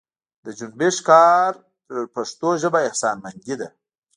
[0.43, 1.49] د جنبش کار
[1.87, 3.69] پر پښتو ژبه احسانمندي ده.